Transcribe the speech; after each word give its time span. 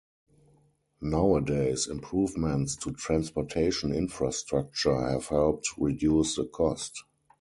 Nowadays, 1.01 1.85
improvements 1.87 2.75
to 2.77 2.91
transportation 2.93 3.93
infrastructure 3.93 4.99
have 4.99 5.27
helped 5.27 5.67
reduce 5.77 6.37
the 6.37 6.45
cost. 6.45 7.03